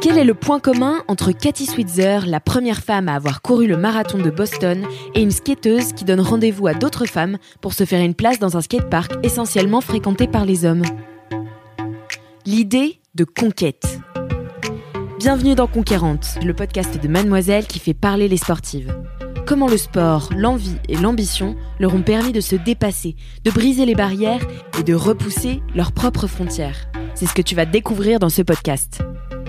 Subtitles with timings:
[0.00, 3.76] Quel est le point commun entre Cathy Switzer, la première femme à avoir couru le
[3.76, 8.00] marathon de Boston, et une skateuse qui donne rendez-vous à d'autres femmes pour se faire
[8.00, 10.84] une place dans un skatepark essentiellement fréquenté par les hommes?
[12.46, 14.00] L'idée de conquête.
[15.18, 18.94] Bienvenue dans Conquérante, le podcast de Mademoiselle qui fait parler les sportives.
[19.46, 23.94] Comment le sport, l'envie et l'ambition leur ont permis de se dépasser, de briser les
[23.94, 24.46] barrières
[24.78, 26.88] et de repousser leurs propres frontières.
[27.14, 29.02] C'est ce que tu vas découvrir dans ce podcast.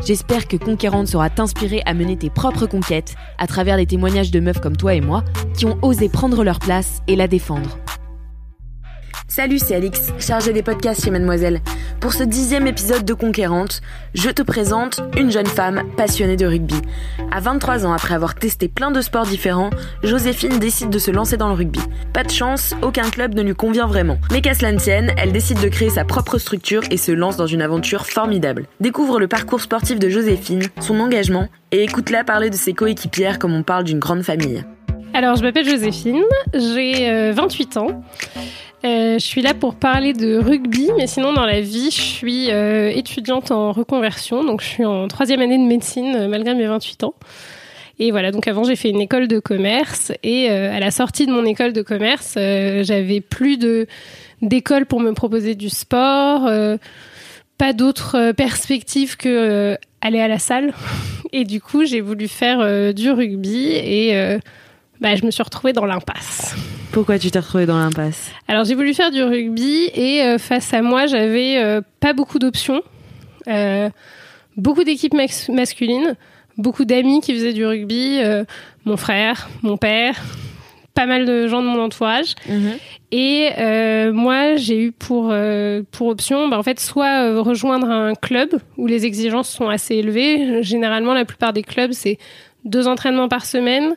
[0.05, 4.39] J'espère que Conquérante saura t'inspirer à mener tes propres conquêtes à travers les témoignages de
[4.39, 5.23] meufs comme toi et moi
[5.55, 7.77] qui ont osé prendre leur place et la défendre.
[9.27, 11.61] Salut, c'est Alix, chargée des podcasts chez Mademoiselle.
[12.01, 13.81] Pour ce dixième épisode de Conquérante,
[14.13, 16.75] je te présente une jeune femme passionnée de rugby.
[17.31, 19.69] À 23 ans, après avoir testé plein de sports différents,
[20.03, 21.79] Joséphine décide de se lancer dans le rugby.
[22.13, 24.17] Pas de chance, aucun club ne lui convient vraiment.
[24.31, 27.37] Mais qu'à cela ne tienne, elle décide de créer sa propre structure et se lance
[27.37, 28.65] dans une aventure formidable.
[28.81, 33.53] Découvre le parcours sportif de Joséphine, son engagement, et écoute-la parler de ses coéquipières comme
[33.53, 34.65] on parle d'une grande famille.
[35.13, 38.03] Alors, je m'appelle Joséphine, j'ai euh, 28 ans.
[38.83, 42.49] Euh, je suis là pour parler de rugby, mais sinon dans la vie, je suis
[42.49, 46.65] euh, étudiante en reconversion, donc je suis en troisième année de médecine euh, malgré mes
[46.65, 47.13] 28 ans.
[47.99, 51.31] Et voilà, donc avant j'ai fait une école de commerce et à la sortie de
[51.31, 53.59] mon école de commerce, j'avais plus
[54.41, 56.49] d'école pour me proposer du sport,
[57.61, 60.73] pas d'autres euh, perspectives que aller à la salle.
[61.31, 64.13] Et du coup, j'ai voulu faire du rugby et
[65.01, 66.55] bah, je me suis retrouvée dans l'impasse.
[66.91, 68.31] Pourquoi tu t'es retrouvée dans l'impasse?
[68.47, 72.39] Alors j'ai voulu faire du rugby et euh, face à moi j'avais euh, pas beaucoup
[72.39, 72.81] d'options,
[73.47, 73.89] Euh,
[74.55, 76.15] beaucoup d'équipes mas- masculines,
[76.57, 78.19] beaucoup d'amis qui faisaient du rugby,
[78.85, 80.15] mon frère, mon père,
[80.93, 82.35] pas mal de gens de mon entourage.
[83.11, 85.33] Et euh, moi j'ai eu pour
[85.91, 90.61] pour option, bah, en fait soit rejoindre un club où les exigences sont assez élevées.
[90.61, 92.19] Généralement la plupart des clubs c'est
[92.65, 93.95] deux entraînements par semaine,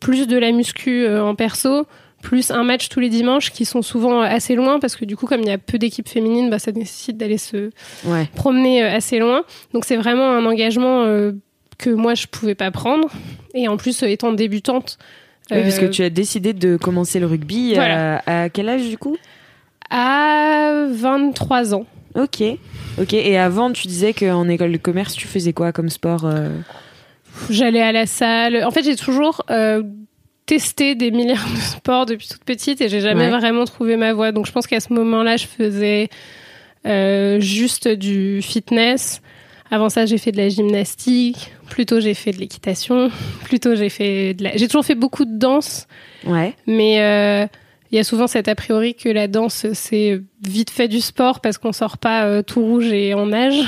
[0.00, 1.86] plus de la muscu euh, en perso,
[2.22, 5.26] plus un match tous les dimanches qui sont souvent assez loin parce que du coup
[5.26, 7.70] comme il y a peu d'équipes féminines, bah, ça nécessite d'aller se
[8.06, 8.28] Ouais.
[8.34, 9.42] promener euh, assez loin.
[9.74, 11.32] Donc c'est vraiment un engagement euh,
[11.78, 13.08] que moi je pouvais pas prendre.
[13.54, 14.96] Et en plus euh, étant débutante,
[15.50, 18.22] Oui, parce que euh, tu as décidé de commencer le rugby Voilà.
[18.26, 19.16] à, à quel âge du coup?
[19.90, 21.86] À 23 ans.
[22.14, 22.42] Ok.
[22.98, 23.12] Ok.
[23.12, 26.48] Et avant, tu disais qu'en école de commerce, tu faisais quoi comme sport euh?
[27.50, 28.64] J'allais à la salle.
[28.64, 29.82] En fait, j'ai toujours euh,
[30.46, 33.38] testé des milliards de sports depuis toute petite et j'ai jamais Ouais.
[33.38, 34.32] vraiment trouvé ma voie.
[34.32, 36.08] Donc, je pense qu'à ce moment-là, je faisais
[36.86, 39.20] euh, juste du fitness.
[39.70, 41.50] Avant ça, j'ai fait de la gymnastique.
[41.70, 43.10] Plutôt, j'ai fait de l'équitation.
[43.44, 44.56] Plutôt, j'ai fait de la...
[44.56, 45.86] J'ai toujours fait beaucoup de danse,
[46.26, 46.54] Ouais.
[46.66, 47.46] mais euh,
[47.90, 51.40] il y a souvent cet a priori que la danse, c'est vite fait du sport
[51.40, 53.58] parce qu'on sort pas euh, tout rouge et en nage.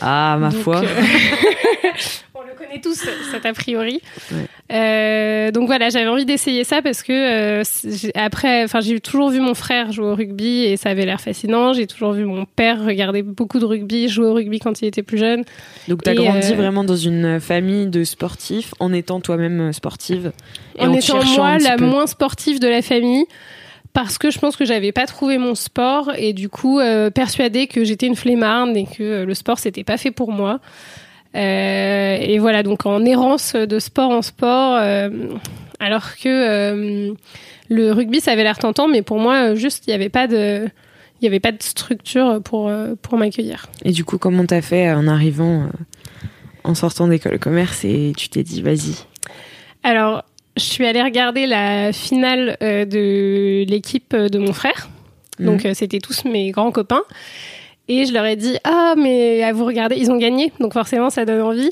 [0.00, 0.82] Ah, ma Donc, foi.
[2.50, 4.00] euh, le connaît tous, cet a priori.
[4.32, 4.46] Ouais.
[4.72, 7.62] Euh, donc voilà, j'avais envie d'essayer ça parce que euh,
[8.14, 11.72] après, enfin, j'ai toujours vu mon frère jouer au rugby et ça avait l'air fascinant.
[11.72, 15.02] J'ai toujours vu mon père regarder beaucoup de rugby, jouer au rugby quand il était
[15.02, 15.44] plus jeune.
[15.88, 19.60] Donc, tu as et, grandi euh, vraiment dans une famille de sportifs en étant toi-même
[19.60, 20.32] euh, sportive.
[20.78, 21.84] Et en étant moi la peu.
[21.84, 23.26] moins sportive de la famille.
[23.92, 27.66] Parce que je pense que j'avais pas trouvé mon sport et du coup euh, persuadée
[27.66, 30.60] que j'étais une flemmarde et que euh, le sport c'était pas fait pour moi.
[31.36, 35.08] Euh, et voilà donc en errance de sport en sport, euh,
[35.78, 37.14] alors que euh,
[37.68, 40.68] le rugby ça avait l'air tentant, mais pour moi juste il y avait pas de
[41.20, 42.72] il y avait pas de structure pour
[43.02, 43.66] pour m'accueillir.
[43.84, 45.68] Et du coup, comment t'as fait en arrivant,
[46.64, 48.94] en sortant d'école commerce et tu t'es dit, vas-y.
[49.82, 50.24] Alors,
[50.56, 54.88] je suis allée regarder la finale de l'équipe de mon frère.
[55.40, 57.02] Donc, euh, c'était tous mes grands copains.
[57.92, 60.52] Et je leur ai dit Ah, mais à vous regarder, ils ont gagné.
[60.60, 61.70] Donc, forcément, ça donne envie.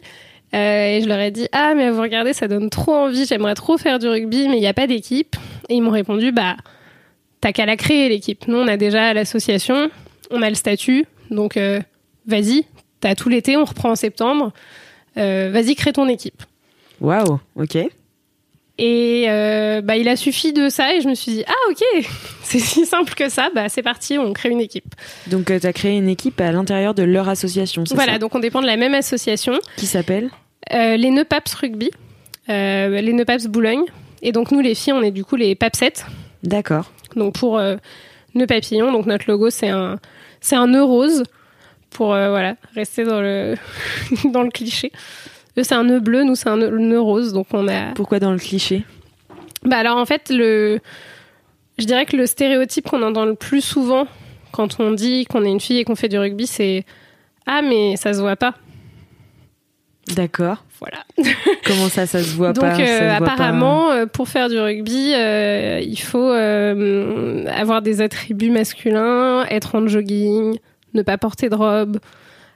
[0.53, 3.25] Euh, et je leur ai dit Ah, mais à vous regarder, ça donne trop envie.
[3.25, 5.37] J'aimerais trop faire du rugby, mais il n'y a pas d'équipe.
[5.69, 6.57] Et ils m'ont répondu Bah,
[7.41, 8.49] t'as qu'à la créer, l'équipe.
[8.49, 9.91] Nous, on a déjà l'association,
[10.33, 11.07] on a le statut.
[11.31, 11.79] Donc, euh,
[12.27, 12.65] vas-y,
[12.99, 14.53] t'as tout l'été, on reprend en septembre.
[15.19, 16.43] Euh, vas-y, crée ton équipe.
[17.01, 17.77] Waouh, ok.
[18.79, 19.27] Et
[19.85, 22.09] bah, il a suffi de ça et je me suis dit, ah ok,
[22.49, 23.51] c'est si simple que ça.
[23.55, 24.95] Bah, c'est parti, on crée une équipe.
[25.27, 28.35] Donc, tu as créé une équipe à l'intérieur de leur association, c'est Voilà, ça donc
[28.35, 29.55] on dépend de la même association.
[29.77, 30.31] Qui s'appelle
[30.73, 31.91] Euh, les Nœuds Paps Rugby,
[32.49, 33.85] euh, les Nœuds Paps Boulogne.
[34.23, 36.07] Et donc, nous, les filles, on est du coup les Papsettes.
[36.43, 36.91] D'accord.
[37.17, 37.77] Donc, pour euh,
[38.35, 39.99] Nœud Papillon, donc notre logo, c'est un,
[40.41, 41.25] c'est un nœud rose.
[41.91, 43.57] Pour, euh, voilà, rester dans le,
[44.25, 44.93] dans le cliché.
[45.57, 47.33] Eux, c'est un nœud bleu, nous, c'est un nœud, nœud rose.
[47.33, 47.93] Donc, on a.
[47.95, 48.85] Pourquoi dans le cliché?
[49.65, 50.79] Bah alors en fait, le...
[51.79, 54.07] je dirais que le stéréotype qu'on entend le plus souvent
[54.53, 56.85] quand on dit qu'on est une fille et qu'on fait du rugby, c'est
[57.47, 58.55] Ah mais ça se voit pas.
[60.15, 60.65] D'accord.
[60.81, 61.05] Voilà.
[61.67, 62.75] Comment ça, ça se voit Donc pas?
[62.77, 68.01] Se euh, pas apparemment, euh, pour faire du rugby, euh, il faut euh, avoir des
[68.01, 70.59] attributs masculins, être en jogging,
[70.95, 71.99] ne pas porter de robe.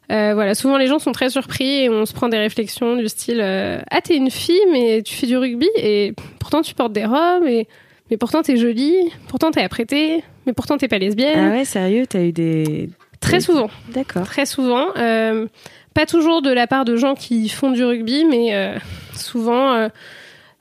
[0.08, 3.40] Voilà, souvent les gens sont très surpris et on se prend des réflexions du style
[3.40, 7.46] Ah, t'es une fille, mais tu fais du rugby et pourtant tu portes des robes,
[7.46, 7.66] et...
[8.12, 8.94] mais pourtant t'es jolie,
[9.26, 11.48] pourtant t'es apprêtée, mais pourtant t'es pas lesbienne.
[11.50, 12.90] Ah ouais, sérieux, t'as eu des.
[13.20, 14.24] Très souvent, D'accord.
[14.26, 14.88] très souvent.
[14.98, 15.46] Euh,
[15.94, 18.76] pas toujours de la part de gens qui font du rugby, mais euh,
[19.14, 19.88] souvent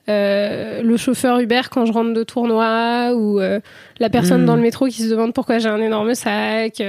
[0.07, 3.41] euh, le chauffeur Uber quand je rentre de tournoi ou
[3.99, 4.45] la personne Mm.
[4.45, 6.81] dans le métro qui se demande pourquoi j'ai un énorme sac.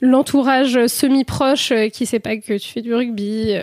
[0.00, 3.56] L'entourage semi-proche qui sait pas que tu fais du rugby.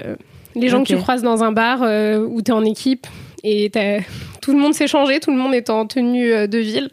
[0.54, 3.08] les gens que tu croises dans un bar où tu es en équipe
[3.44, 3.72] et
[4.42, 6.90] tout le monde s'est changé, tout le monde est en tenue euh, de ville.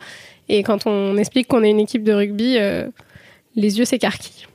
[0.48, 2.86] Et quand on explique qu'on est une équipe de rugby, euh,
[3.56, 4.46] les yeux s'écarquillent.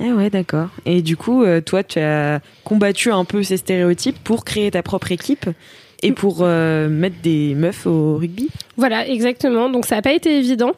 [0.00, 0.68] Ah ouais, d'accord.
[0.84, 4.82] Et du coup, euh, toi, tu as combattu un peu ces stéréotypes pour créer ta
[4.82, 5.48] propre équipe
[6.02, 8.48] et pour euh, mettre des meufs au rugby?
[8.76, 9.68] Voilà, exactement.
[9.68, 10.72] Donc ça n'a pas été évident.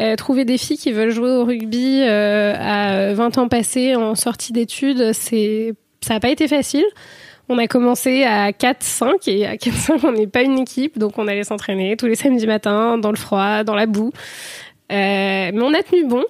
[0.00, 4.14] Euh, trouver des filles qui veulent jouer au rugby euh, à 20 ans passés en
[4.14, 6.86] sortie d'études, c'est ça n'a pas été facile.
[7.52, 11.26] On a commencé à 4-5 et à 4-5 on n'est pas une équipe, donc on
[11.26, 14.12] allait s'entraîner tous les samedis matins dans le froid, dans la boue.
[14.92, 16.22] Euh, mais on a tenu bon.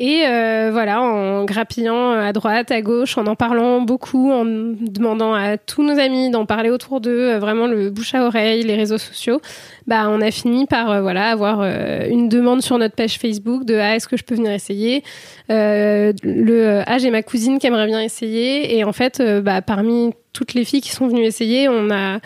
[0.00, 5.34] Et euh, voilà, en grappillant à droite, à gauche, en en parlant beaucoup, en demandant
[5.34, 8.76] à tous nos amis d'en parler autour d'eux, euh, vraiment le bouche à oreille, les
[8.76, 9.40] réseaux sociaux,
[9.88, 13.64] bah on a fini par euh, voilà avoir euh, une demande sur notre page Facebook
[13.64, 15.02] de ah est-ce que je peux venir essayer?
[15.48, 18.78] Le ah j'ai ma cousine qui aimerait bien essayer.
[18.78, 22.20] Et en fait bah parmi toutes les filles qui sont venues essayer, on a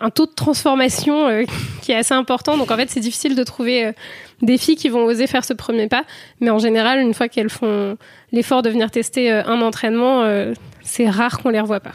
[0.00, 1.44] un taux de transformation euh,
[1.82, 2.56] qui est assez important.
[2.56, 3.92] Donc en fait, c'est difficile de trouver euh,
[4.42, 6.04] des filles qui vont oser faire ce premier pas.
[6.40, 7.96] Mais en général, une fois qu'elles font
[8.32, 10.24] l'effort de venir tester euh, un entraînement,
[10.82, 11.92] c'est rare qu'on les revoie pas.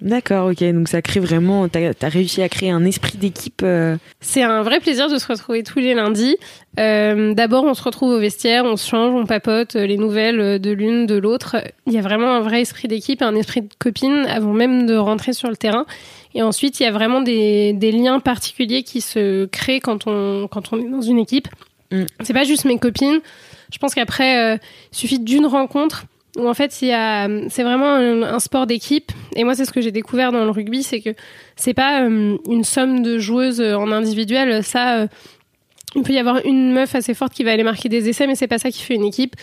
[0.00, 0.62] D'accord, ok.
[0.72, 1.68] Donc ça crée vraiment.
[1.68, 3.62] T'as as réussi à créer un esprit d'équipe.
[3.62, 6.36] euh, C'est un vrai plaisir de se retrouver tous les lundis.
[6.78, 10.58] Euh, D'abord, on se retrouve au vestiaire, on se change, on papote euh, les nouvelles
[10.58, 11.56] de l'une, de l'autre.
[11.86, 14.96] Il y a vraiment un vrai esprit d'équipe, un esprit de copine avant même de
[14.96, 15.86] rentrer sur le terrain.
[16.34, 20.48] Et ensuite, il y a vraiment des, des liens particuliers qui se créent quand on,
[20.48, 21.48] quand on est dans une équipe.
[21.92, 22.02] Mm.
[22.22, 23.20] C'est pas juste mes copines.
[23.72, 24.58] Je pense qu'après, euh,
[24.92, 26.04] il suffit d'une rencontre
[26.36, 29.12] où en fait, a, c'est vraiment un, sport d'équipe.
[29.36, 31.10] Et moi, c'est ce que j'ai découvert dans le rugby, c'est que
[31.56, 34.64] c'est pas euh, une somme de joueuses euh, en individuel.
[34.64, 35.06] Ça, euh,
[35.94, 38.34] il peut y avoir une meuf assez forte qui va aller marquer des essais, mais
[38.34, 39.36] c'est pas ça qui fait une équipe.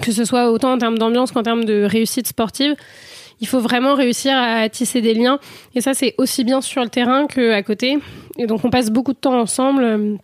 [0.00, 2.76] Que ce soit autant en termes d'ambiance qu'en termes de réussite sportive.
[3.40, 5.40] Il faut vraiment réussir à tisser des liens.
[5.74, 7.98] Et ça, c'est aussi bien sur le terrain qu'à côté.
[8.38, 10.16] Et donc, on passe beaucoup de temps ensemble euh,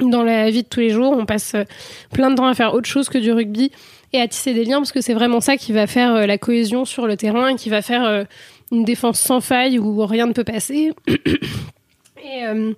[0.00, 1.14] dans la vie de tous les jours.
[1.16, 1.64] On passe euh,
[2.12, 3.70] plein de temps à faire autre chose que du rugby
[4.14, 6.38] et à tisser des liens parce que c'est vraiment ça qui va faire euh, la
[6.38, 8.24] cohésion sur le terrain et qui va faire euh,
[8.70, 10.92] une défense sans faille où rien ne peut passer.
[11.08, 12.72] et euh,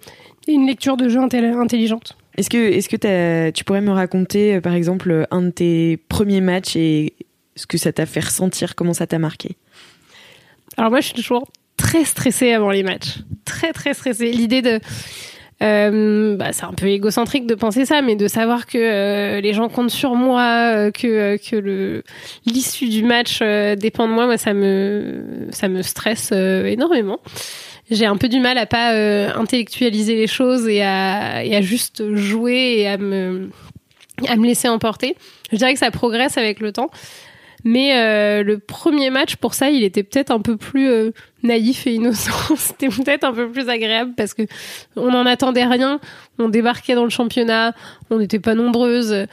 [0.48, 2.16] une lecture de jeu intel- intelligente.
[2.38, 6.76] Est-ce que, est-ce que tu pourrais me raconter, par exemple, un de tes premiers matchs
[6.76, 7.14] et
[7.54, 9.56] ce que ça t'a fait ressentir, comment ça t'a marqué?
[10.76, 13.18] Alors moi, je suis toujours très stressée avant les matchs.
[13.44, 14.32] Très, très stressée.
[14.32, 14.80] L'idée de...
[15.62, 19.54] euh, bah, c'est un peu égocentrique de penser ça, mais de savoir que euh, les
[19.54, 20.42] gens comptent sur moi,
[20.74, 22.02] euh, que, euh, que le
[22.44, 27.20] l'issue du match euh, dépend de moi, moi ça me ça me stresse énormément.
[27.90, 28.90] J'ai un peu du mal à pas
[29.36, 33.48] intellectualiser les choses et à, et à juste jouer et à me
[34.28, 35.16] à me laisser emporter.
[35.52, 36.90] Je dirais que ça progresse avec le temps.
[37.64, 41.10] Mais euh, le premier match, pour ça, il était peut-être un peu plus euh,
[41.42, 42.32] naïf et innocent.
[42.56, 44.42] C'était peut-être un peu plus agréable parce que
[44.96, 46.00] on n'en attendait rien.
[46.38, 47.74] On débarquait dans le championnat,
[48.10, 49.26] on n'était pas nombreuses.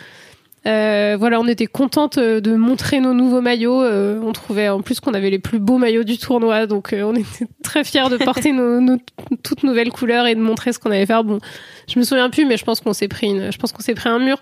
[0.65, 3.81] Euh, voilà, on était contente euh, de montrer nos nouveaux maillots.
[3.81, 7.03] Euh, on trouvait en plus qu'on avait les plus beaux maillots du tournoi, donc euh,
[7.03, 8.97] on était très fiers de porter nos, nos
[9.43, 11.23] toutes nouvelles couleurs et de montrer ce qu'on allait faire.
[11.23, 11.39] Bon,
[11.87, 13.95] je me souviens plus, mais je pense qu'on s'est pris une, je pense qu'on s'est
[13.95, 14.39] pris un mur.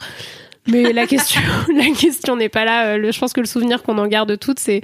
[0.67, 1.41] Mais la question,
[1.75, 2.95] la question n'est pas là.
[2.95, 4.81] Euh, je pense que le souvenir qu'on en garde toutes, c'est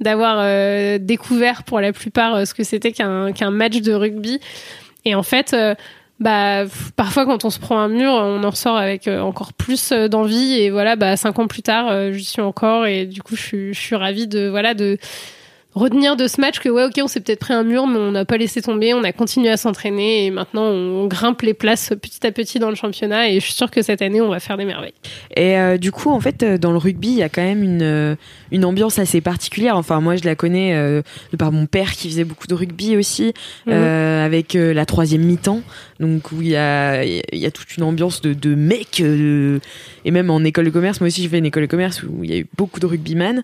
[0.00, 4.40] d'avoir euh, découvert pour la plupart euh, ce que c'était qu'un qu'un match de rugby.
[5.04, 5.56] Et en fait,
[6.18, 6.64] bah
[6.96, 10.70] parfois quand on se prend un mur, on en ressort avec encore plus d'envie et
[10.70, 13.78] voilà, bah cinq ans plus tard, j'y suis encore et du coup je suis, je
[13.78, 14.98] suis ravie de voilà de
[15.76, 18.10] retenir de ce match que ouais ok on s'est peut-être pris un mur mais on
[18.10, 21.92] n'a pas laissé tomber on a continué à s'entraîner et maintenant on grimpe les places
[22.00, 24.40] petit à petit dans le championnat et je suis sûre que cette année on va
[24.40, 24.94] faire des merveilles.
[25.36, 27.62] Et euh, du coup en fait euh, dans le rugby il y a quand même
[27.62, 28.16] une euh,
[28.50, 29.76] une ambiance assez particulière.
[29.76, 33.34] Enfin moi je la connais de par mon père qui faisait beaucoup de rugby aussi
[33.66, 33.74] mhm.
[33.74, 35.60] avec la troisième mi-temps
[36.00, 40.44] donc où il y a il toute une ambiance de, de mecs et même en
[40.44, 42.38] école de commerce moi aussi j'ai fait une école de commerce où il y a
[42.38, 43.42] eu beaucoup de rugbyman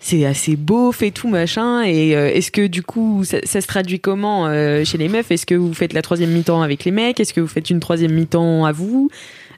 [0.00, 1.82] c'est assez beau, fait tout machin.
[1.82, 5.30] Et euh, est-ce que du coup, ça, se traduit comment euh, chez les meufs?
[5.30, 7.18] Est-ce que vous faites la troisième mi-temps avec les mecs?
[7.18, 9.10] Est-ce que vous faites une troisième mi-temps à vous?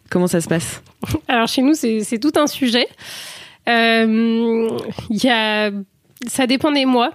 [0.08, 0.82] Comment ça se passe?
[1.28, 2.88] Alors chez nous, c'est tout un sujet.
[3.68, 4.68] Euh,
[5.10, 5.70] y a,
[6.26, 7.12] ça dépend des mois.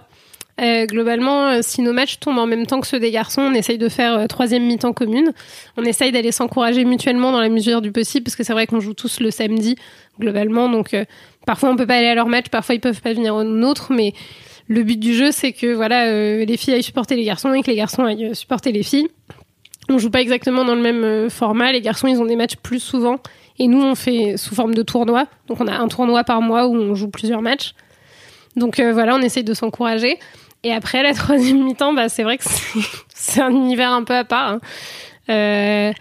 [0.60, 3.76] Euh, globalement, si nos matchs tombent en même temps que ceux des garçons, on essaye
[3.76, 5.32] de faire troisième mi-temps commune.
[5.76, 8.80] On essaye d'aller s'encourager mutuellement dans la mesure du possible, parce que c'est vrai qu'on
[8.80, 9.76] joue tous le samedi,
[10.18, 10.68] globalement.
[10.68, 10.94] Donc,
[11.46, 13.92] Parfois, on peut pas aller à leur match, parfois ils peuvent pas venir au nôtre,
[13.92, 14.12] mais
[14.66, 17.62] le but du jeu, c'est que voilà, euh, les filles aillent supporter les garçons et
[17.62, 19.08] que les garçons aillent supporter les filles.
[19.88, 21.70] On joue pas exactement dans le même euh, format.
[21.70, 23.20] Les garçons, ils ont des matchs plus souvent,
[23.60, 25.28] et nous, on fait sous forme de tournoi.
[25.46, 27.74] Donc, on a un tournoi par mois où on joue plusieurs matchs.
[28.56, 30.18] Donc euh, voilà, on essaye de s'encourager.
[30.66, 32.44] Et après, la troisième mi-temps, bah, c'est vrai que
[33.14, 34.58] c'est un univers un peu à part.
[35.28, 35.92] Hein.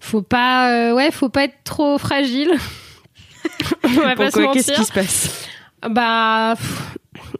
[0.00, 2.50] faut pas, ouais, faut pas être trop fragile.
[3.82, 4.52] Pourquoi?
[4.52, 5.48] Qu'est-ce qui se passe?
[5.88, 6.54] Bah,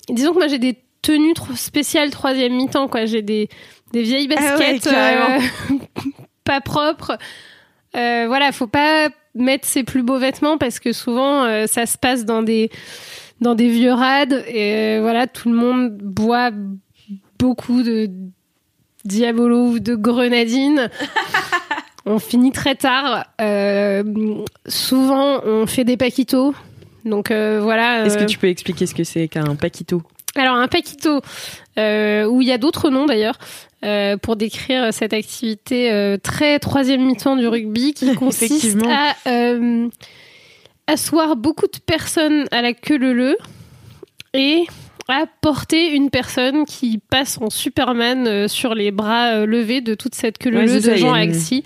[0.08, 3.06] disons que moi j'ai des tenues trop spéciales troisième mi-temps, quoi.
[3.06, 3.48] J'ai des,
[3.92, 5.38] des vieilles ah baskets euh,
[6.44, 7.18] pas propres.
[7.96, 11.98] Euh, voilà, faut pas mettre ses plus beaux vêtements parce que souvent euh, ça se
[11.98, 12.70] passe dans des
[13.40, 16.50] dans des vieux rades et voilà tout le monde boit
[17.38, 18.10] beaucoup de
[19.04, 20.90] diabolo ou de grenadine
[22.06, 23.26] On finit très tard.
[23.40, 24.02] Euh,
[24.66, 26.54] souvent, on fait des paquitos.
[27.04, 28.04] Donc euh, voilà.
[28.04, 30.02] Est-ce que euh, tu peux expliquer ce que c'est qu'un paquito?
[30.36, 33.38] Alors un paquito, où il y a d'autres noms d'ailleurs,
[34.20, 39.14] pour décrire cette activité très troisième mi-temps du rugby qui consiste à
[40.86, 43.36] asseoir beaucoup de personnes à la queue leu
[44.32, 44.66] et
[45.08, 49.94] à porter une personne qui passe en Superman euh, sur les bras euh, levés de
[49.94, 51.62] toute cette queue ouais, de Jean Axi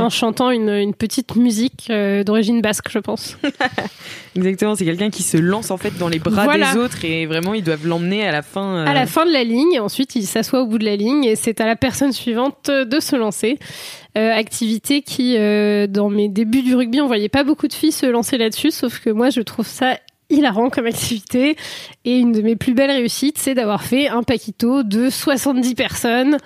[0.00, 3.38] en chantant une, une petite musique euh, d'origine basque, je pense.
[4.36, 7.54] Exactement, c'est quelqu'un qui se lance en fait dans les bras des autres et vraiment
[7.54, 8.84] ils doivent l'emmener à la fin.
[8.84, 11.36] À la fin de la ligne, ensuite il s'assoit au bout de la ligne et
[11.36, 13.58] c'est à la personne suivante de se lancer.
[14.14, 18.38] activité qui, dans mes débuts du rugby, on voyait pas beaucoup de filles se lancer
[18.38, 19.98] là-dessus, sauf que moi je trouve ça
[20.32, 21.56] hilarant comme activité.
[22.04, 26.38] Et une de mes plus belles réussites, c'est d'avoir fait un paquito de 70 personnes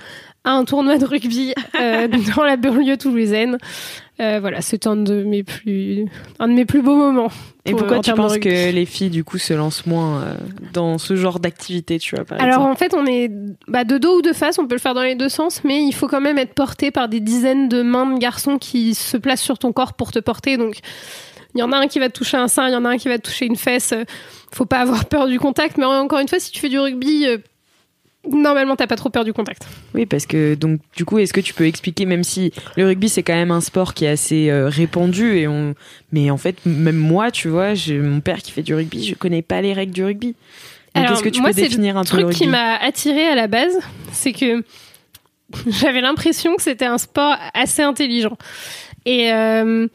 [0.46, 3.58] à un tournoi de rugby euh, dans la banlieue toulousaine.
[4.18, 6.06] Euh, voilà, c'est un de mes plus
[6.38, 7.30] un de mes plus beaux moments.
[7.66, 10.34] Et pourquoi tu penses que les filles du coup se lancent moins euh,
[10.72, 13.30] dans ce genre d'activité, tu vois Alors en fait, on est
[13.68, 15.82] bah, de dos ou de face, on peut le faire dans les deux sens, mais
[15.82, 19.18] il faut quand même être porté par des dizaines de mains de garçons qui se
[19.18, 20.56] placent sur ton corps pour te porter.
[20.56, 20.76] Donc
[21.56, 22.90] il y en a un qui va te toucher un sein, il y en a
[22.90, 23.94] un qui va te toucher une fesse.
[24.52, 27.26] Faut pas avoir peur du contact, mais encore une fois, si tu fais du rugby,
[27.26, 27.38] euh,
[28.30, 29.66] normalement t'as pas trop peur du contact.
[29.94, 33.08] Oui, parce que donc du coup, est-ce que tu peux expliquer, même si le rugby
[33.08, 35.74] c'est quand même un sport qui est assez euh, répandu et on,
[36.12, 39.14] mais en fait même moi, tu vois, j'ai mon père qui fait du rugby, je
[39.14, 40.34] connais pas les règles du rugby.
[40.94, 43.34] Donc est-ce que tu peux définir un peu le rugby truc qui m'a attiré à
[43.34, 43.78] la base,
[44.12, 44.62] c'est que
[45.66, 48.36] j'avais l'impression que c'était un sport assez intelligent
[49.04, 49.86] et euh,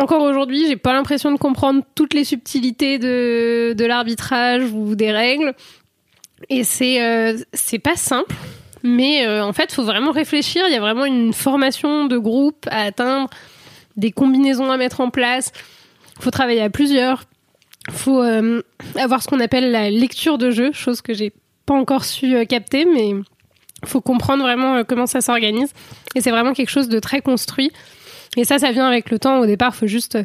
[0.00, 5.54] encore aujourd'hui, j'ai pas l'impression de comprendre toutes les subtilités de, l'arbitrage ou des règles.
[6.48, 7.36] Et c'est euh,
[7.82, 8.34] pas simple,
[8.82, 10.64] mais euh, en fait, faut vraiment réfléchir.
[10.68, 13.28] Il y a vraiment une formation de groupe à atteindre,
[13.96, 15.52] des combinaisons à mettre en place.
[16.18, 17.24] Faut travailler à plusieurs.
[17.90, 18.62] Faut euh,
[18.96, 21.32] avoir ce qu'on appelle la lecture de jeu, chose que j'ai
[21.66, 23.12] pas encore su capter, mais
[23.84, 25.72] faut comprendre vraiment comment ça s'organise.
[26.14, 27.70] Et c'est vraiment quelque chose de très construit.
[28.36, 29.40] Et ça, ça vient avec le temps.
[29.40, 30.18] Au départ, il faut juste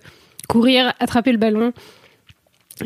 [0.48, 1.74] courir, attraper le ballon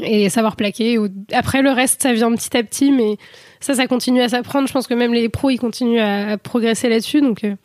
[0.02, 0.98] et savoir plaquer.
[1.34, 3.18] Après, le reste, ça vient petit à petit, mais
[3.60, 4.68] ça, ça continue à s'apprendre.
[4.68, 7.22] Je pense que même les pros, ils continuent à, progresser là-dessus.
[7.22, 7.56] Donc, euh,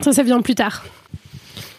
[0.00, 0.84] ça, ça vient plus tard.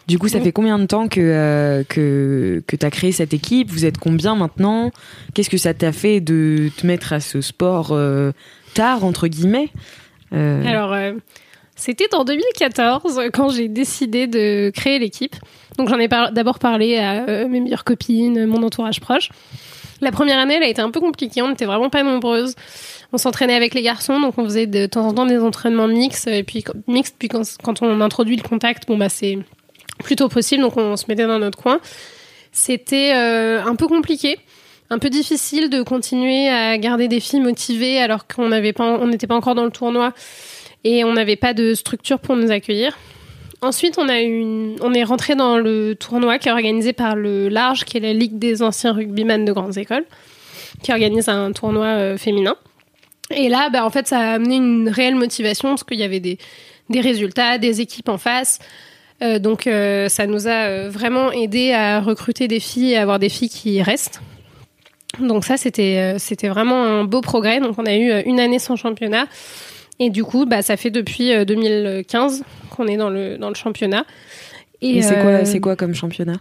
[0.07, 3.33] Du coup, ça fait combien de temps que, euh, que, que tu as créé cette
[3.33, 3.71] équipe?
[3.71, 4.91] Vous êtes combien maintenant?
[5.33, 8.31] Qu'est-ce que ça t'a fait de te mettre à ce sport euh,
[8.75, 9.69] tard, entre guillemets?
[10.31, 10.93] Alors,
[11.75, 15.35] c'était en 2014 quand j'ai décidé de créer l'équipe.
[15.77, 19.29] Donc j'en ai d'abord parlé à euh, mes meilleures copines, mon entourage proche.
[20.01, 21.41] La première année, elle a été un peu compliquée.
[21.41, 22.55] On n'était vraiment pas nombreuses.
[23.13, 26.27] On s'entraînait avec les garçons, donc on faisait de temps en temps des entraînements mixtes.
[26.27, 29.37] Et puis mixtes, puis quand, on introduit le contact, bon bah c'est
[30.03, 30.61] plutôt possible.
[30.61, 31.79] Donc on se mettait dans notre coin.
[32.51, 34.39] C'était euh, un peu compliqué,
[34.89, 39.55] un peu difficile de continuer à garder des filles motivées alors qu'on n'était pas encore
[39.55, 40.13] dans le tournoi
[40.85, 42.97] et on n'avait pas de structure pour nous accueillir.
[43.61, 44.75] Ensuite, on, a une...
[44.81, 48.13] on est rentré dans le tournoi qui est organisé par le Large, qui est la
[48.13, 50.05] Ligue des anciens rugbyman de grandes écoles,
[50.83, 52.55] qui organise un tournoi euh, féminin.
[53.31, 56.19] Et là, bah, en fait, ça a amené une réelle motivation parce qu'il y avait
[56.19, 56.37] des,
[56.91, 58.59] des résultats, des équipes en face.
[59.23, 63.17] Euh, donc, euh, ça nous a vraiment aidé à recruter des filles et à avoir
[63.17, 64.21] des filles qui restent.
[65.19, 67.59] Donc ça, c'était c'était vraiment un beau progrès.
[67.61, 69.27] Donc, on a eu une année sans championnat.
[69.99, 74.05] Et du coup, bah, ça fait depuis 2015 qu'on est dans le, dans le championnat.
[74.81, 76.37] Et, c'est quoi, euh, quoi comme championnat?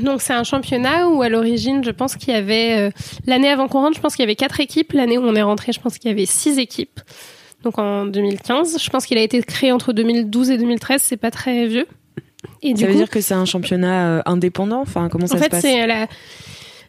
[0.00, 2.90] Donc c'est un championnat où à l'origine, je pense qu'il y avait euh,
[3.26, 4.92] l'année avant qu'on rentre, je pense qu'il y avait quatre équipes.
[4.92, 7.00] L'année où on est rentré, je pense qu'il y avait six équipes.
[7.62, 11.00] Donc en 2015, je pense qu'il a été créé entre 2012 et 2013.
[11.02, 11.86] C'est pas très vieux.
[12.62, 14.80] Et du ça veut dire que c'est un championnat euh, indépendant?
[14.80, 15.62] Enfin, comment ça se passe?
[15.62, 15.86] c'est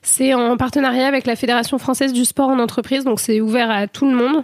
[0.04, 3.88] c'est en partenariat avec la Fédération française du sport en entreprise, donc c'est ouvert à
[3.88, 4.44] tout le monde.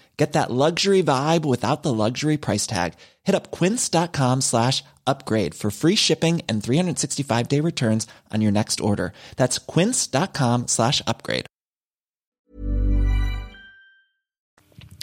[0.21, 2.93] Get that luxury vibe without the luxury price tag.
[3.23, 8.79] Hit up quince.com slash upgrade for free shipping and 365 day returns on your next
[8.81, 9.13] order.
[9.37, 11.47] That's quince.com slash upgrade.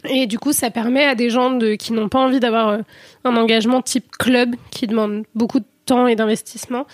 [0.09, 2.79] Et du coup, ça permet à des gens qui n'ont pas envie d'avoir euh,
[3.25, 6.87] un engagement type club qui demande beaucoup de temps et d'investissement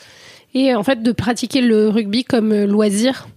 [0.54, 3.28] et en fait de pratiquer le rugby comme euh, loisir.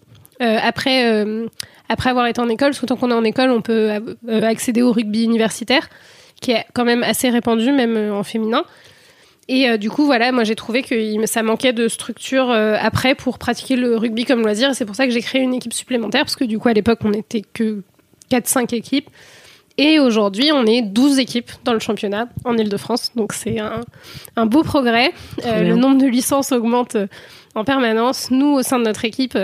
[0.41, 1.47] Euh, après, euh,
[1.89, 3.89] après avoir été en école, parce que tant qu'on est en école, on peut
[4.29, 5.89] euh, accéder au rugby universitaire,
[6.41, 8.63] qui est quand même assez répandu, même en féminin.
[9.47, 13.39] Et euh, du coup, voilà, moi j'ai trouvé que ça manquait de structure après pour
[13.39, 14.71] pratiquer le rugby comme loisir.
[14.71, 16.73] Et c'est pour ça que j'ai créé une équipe supplémentaire, parce que du coup, à
[16.73, 17.81] l'époque, on n'était que
[18.29, 19.09] 4-5 équipes.
[19.79, 23.11] Et aujourd'hui, on est 12 équipes dans le championnat en Ile-de-France.
[23.15, 23.81] Donc c'est un,
[24.35, 25.13] un, beau progrès.
[25.45, 26.97] Euh, le nombre de licences augmente
[27.53, 28.31] en permanence.
[28.31, 29.37] Nous, au sein de notre équipe,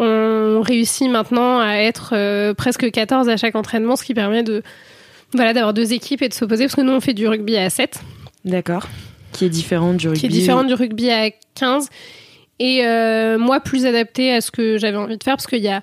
[0.00, 4.62] on réussit maintenant à être presque 14 à chaque entraînement, ce qui permet de
[5.34, 7.68] voilà d'avoir deux équipes et de s'opposer, parce que nous, on fait du rugby à
[7.70, 8.00] 7.
[8.44, 8.86] D'accord.
[9.32, 10.20] Qui est différente du rugby.
[10.20, 11.88] Qui est du rugby à 15.
[12.60, 15.68] Et euh, moi, plus adapté à ce que j'avais envie de faire, parce qu'il y
[15.68, 15.82] a,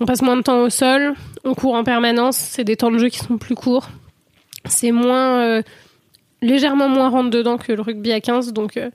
[0.00, 2.98] on passe moins de temps au sol, on court en permanence, c'est des temps de
[2.98, 3.88] jeu qui sont plus courts.
[4.66, 5.62] C'est moins, euh,
[6.40, 8.90] légèrement moins rentre dedans que le rugby à 15, donc euh,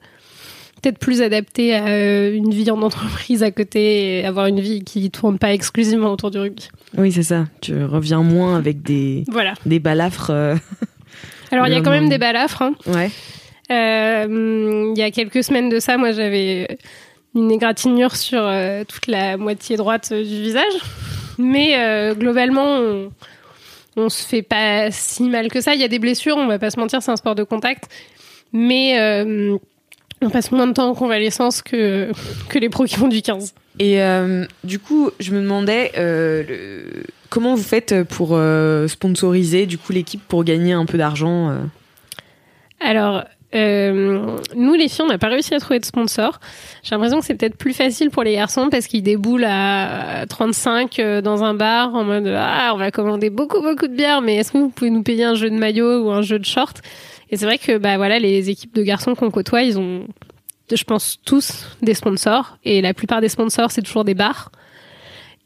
[0.81, 5.09] peut-être plus adapté à une vie en entreprise à côté et avoir une vie qui
[5.11, 6.69] tourne pas exclusivement autour du rugby.
[6.97, 7.45] Oui, c'est ça.
[7.61, 9.53] Tu reviens moins avec des, voilà.
[9.65, 10.31] des balafres.
[11.51, 12.61] Alors, il y a quand même des balafres.
[12.61, 12.73] Hein.
[12.87, 13.09] Ouais.
[13.71, 16.77] Euh, il y a quelques semaines de ça, moi, j'avais
[17.35, 20.73] une égratignure sur euh, toute la moitié droite du visage.
[21.37, 23.11] Mais euh, globalement, on,
[23.95, 25.75] on se fait pas si mal que ça.
[25.75, 27.89] Il y a des blessures, on va pas se mentir, c'est un sport de contact.
[28.53, 28.97] Mais
[30.21, 32.11] on passe moins de temps en convalescence que,
[32.49, 33.53] que les pros qui font du 15.
[33.79, 33.99] Et
[34.63, 35.91] du coup, je me demandais
[37.29, 38.39] comment vous faites pour
[38.87, 41.55] sponsoriser du coup l'équipe pour gagner un peu d'argent
[42.79, 43.23] Alors,
[43.55, 46.39] euh, nous, les filles, on n'a pas réussi à trouver de sponsor.
[46.83, 50.99] J'ai l'impression que c'est peut-être plus facile pour les garçons parce qu'ils déboulent à 35
[50.99, 54.35] euh, dans un bar en mode ah on va commander beaucoup beaucoup de bière, mais
[54.35, 56.81] est-ce que vous pouvez nous payer un jeu de maillot ou un jeu de short?
[57.29, 60.07] Et c'est vrai que bah voilà les équipes de garçons qu'on côtoie, ils ont,
[60.71, 64.51] je pense tous des sponsors et la plupart des sponsors c'est toujours des bars.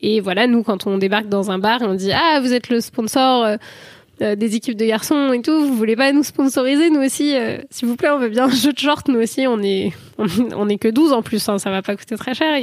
[0.01, 2.69] Et voilà, nous quand on débarque dans un bar et on dit ah vous êtes
[2.69, 3.57] le sponsor euh,
[4.21, 7.57] euh, des équipes de garçons et tout, vous voulez pas nous sponsoriser nous aussi euh,
[7.71, 10.67] S'il vous plaît, on veut bien un jeu de short, nous aussi, on est on,
[10.77, 12.61] que 12 en plus, hein, ça va pas coûter très cher.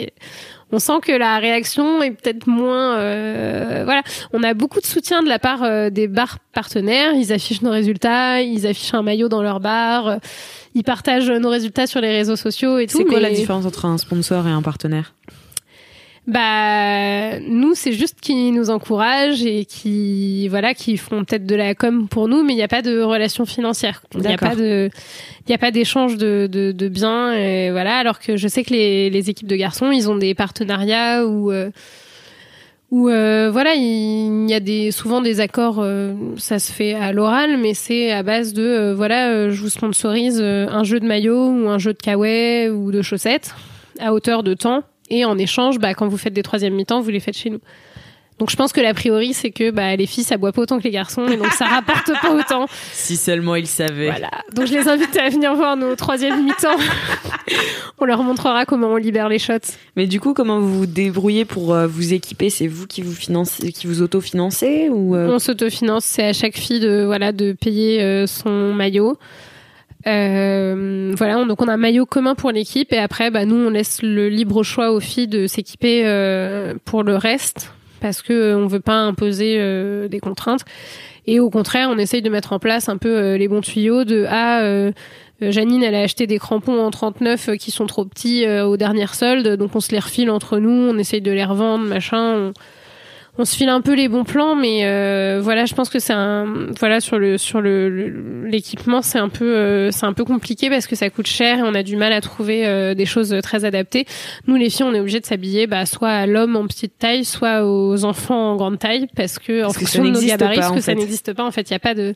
[0.73, 4.03] On sent que la réaction est peut-être moins euh, voilà,
[4.33, 8.43] on a beaucoup de soutien de la part des bars partenaires, ils affichent nos résultats,
[8.43, 10.19] ils affichent un maillot dans leur bar,
[10.75, 12.99] ils partagent nos résultats sur les réseaux sociaux et tout.
[12.99, 15.15] C'est quoi la différence entre un sponsor et un partenaire?
[16.29, 21.75] Bah nous c'est juste qu'ils nous encouragent et qui voilà qui font peut-être de la
[21.75, 24.55] com pour nous mais il n'y a pas de relation financière il n'y a pas
[24.55, 24.91] de
[25.47, 28.63] il y a pas d'échange de, de, de, biens et voilà alors que je sais
[28.63, 31.71] que les, les équipes de garçons ils ont des partenariats où euh,
[32.91, 37.13] où euh, voilà, il, y a des souvent des accords, euh, ça se fait à
[37.13, 41.51] l'oral, mais c'est à base de euh, voilà, je vous sponsorise un jeu de maillot
[41.51, 43.55] ou un jeu de kawaii ou de chaussettes
[44.01, 47.11] à hauteur de temps, et en échange, bah, quand vous faites des troisième mi-temps, vous
[47.11, 47.61] les faites chez nous.
[48.39, 50.79] Donc je pense que l'a priori c'est que bah, les filles ça boit pas autant
[50.79, 52.67] que les garçons et donc ça rapporte pas autant.
[52.93, 54.11] Si seulement ils savaient.
[54.11, 54.31] Voilà.
[54.55, 56.77] Donc je les invite à venir voir nos troisième mi-temps.
[57.99, 59.75] on leur montrera comment on libère les shots.
[59.97, 62.51] Mais du coup comment vous vous débrouillez pour euh, vous équiper?
[62.51, 65.29] C'est vous qui vous financez, qui vous autofinancez ou euh?
[65.31, 66.05] On s'autofinance.
[66.05, 69.19] C'est à chaque fille de voilà de payer euh, son maillot.
[71.17, 74.03] Voilà, donc on a un maillot commun pour l'équipe et après, bah, nous, on laisse
[74.03, 76.03] le libre choix aux filles de s'équiper
[76.85, 80.65] pour le reste parce que euh, on veut pas imposer euh, des contraintes.
[81.27, 84.05] Et au contraire, on essaye de mettre en place un peu euh, les bons tuyaux
[84.05, 84.91] de ah
[85.41, 89.57] Janine, elle a acheté des crampons en 39 qui sont trop petits aux dernières soldes,
[89.57, 92.53] donc on se les refile entre nous, on essaye de les revendre, machin
[93.45, 96.67] se file un peu les bons plans, mais euh, voilà, je pense que c'est un
[96.79, 100.89] voilà sur le sur le l'équipement, c'est un peu euh, c'est un peu compliqué parce
[100.89, 103.65] que ça coûte cher et on a du mal à trouver euh, des choses très
[103.65, 104.07] adaptées.
[104.49, 107.25] Nous les filles, on est obligé de s'habiller bah, soit à l'homme en petite taille,
[107.25, 110.81] soit aux enfants en grande taille parce que en fonction de nos gabarits, parce que
[110.81, 112.15] ça n'existe pas en fait, il y a pas de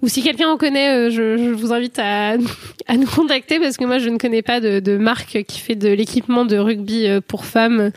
[0.00, 2.34] ou si quelqu'un en connaît, je, je, vous invite à,
[2.86, 5.74] à nous contacter parce que moi je ne connais pas de, de marque qui fait
[5.74, 7.90] de l'équipement de rugby pour femmes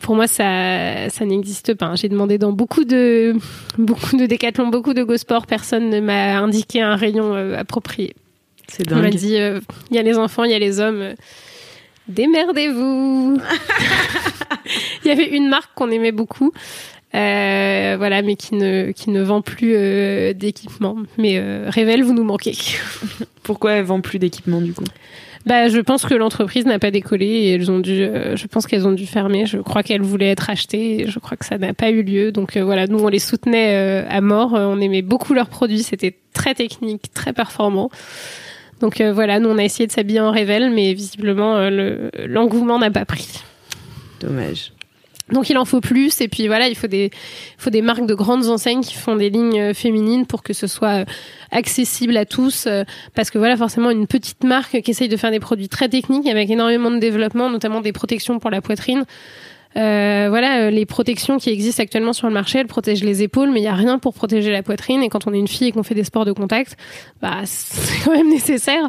[0.00, 1.94] pour moi, ça, ça n'existe pas.
[1.94, 3.36] J'ai demandé dans beaucoup de,
[3.78, 8.14] beaucoup de décathlon, beaucoup de go sport, personne ne m'a indiqué un rayon euh, approprié.
[8.66, 8.98] C'est dingue.
[8.98, 9.60] On m'a dit, euh,
[9.90, 11.00] il y a les enfants, il y a les hommes.
[11.00, 11.14] Euh,
[12.08, 13.38] démerdez-vous.
[15.04, 16.52] Il y avait une marque qu'on aimait beaucoup,
[17.12, 19.72] voilà, mais qui ne qui ne vend plus
[20.34, 20.96] d'équipement.
[21.18, 22.56] Mais révèle, vous nous manquez.
[23.42, 24.84] Pourquoi elle vend plus d'équipement du coup?
[25.46, 28.66] Bah, je pense que l'entreprise n'a pas décollé et elles ont dû, euh, je pense
[28.66, 29.46] qu'elles ont dû fermer.
[29.46, 32.30] Je crois qu'elles voulaient être achetées et je crois que ça n'a pas eu lieu.
[32.30, 34.52] Donc euh, voilà, nous on les soutenait euh, à mort.
[34.52, 35.82] On aimait beaucoup leurs produits.
[35.82, 37.90] C'était très technique, très performant.
[38.80, 43.04] Donc voilà, nous on a essayé de s'habiller en révèle, mais visiblement l'engouement n'a pas
[43.04, 43.28] pris.
[44.20, 44.72] Dommage.
[45.32, 46.20] Donc il en faut plus.
[46.20, 47.10] Et puis voilà il faut des
[47.58, 50.66] faut des marques de grandes enseignes qui font des lignes euh, féminines pour que ce
[50.66, 51.04] soit euh,
[51.50, 55.30] accessible à tous euh, parce que voilà forcément une petite marque qui essaye de faire
[55.30, 59.04] des produits très techniques avec énormément de développement notamment des protections pour la poitrine
[59.76, 63.60] euh, voilà, les protections qui existent actuellement sur le marché, elles protègent les épaules, mais
[63.60, 65.02] il y a rien pour protéger la poitrine.
[65.02, 66.76] Et quand on est une fille et qu'on fait des sports de contact,
[67.22, 68.88] bah c'est quand même nécessaire.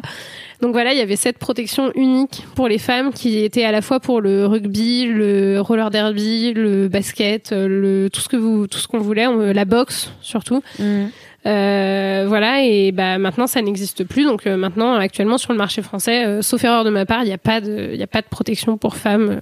[0.60, 3.82] Donc voilà, il y avait cette protection unique pour les femmes qui était à la
[3.82, 8.78] fois pour le rugby, le roller derby, le basket, le tout ce que vous, tout
[8.78, 10.62] ce qu'on voulait, la boxe surtout.
[10.78, 11.06] Mmh.
[11.44, 15.82] Euh, voilà et bah maintenant ça n'existe plus donc euh, maintenant actuellement sur le marché
[15.82, 18.20] français euh, sauf erreur de ma part il n'y a pas de il a pas
[18.20, 19.40] de protection pour femmes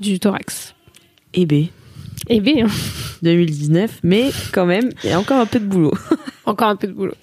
[0.00, 0.74] du thorax.
[1.34, 1.66] Et B.
[2.28, 2.48] Et B
[3.22, 5.92] 2019 mais quand même il y a encore un peu de boulot.
[6.46, 7.14] Encore un peu de boulot.